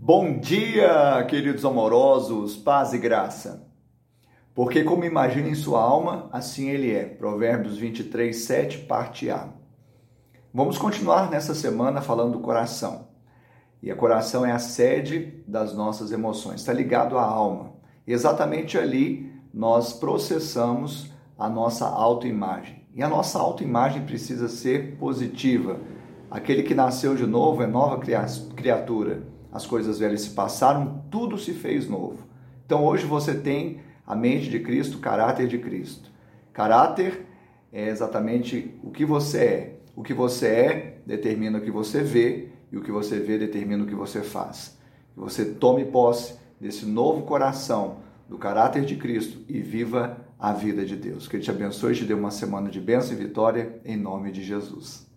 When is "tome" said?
45.44-45.84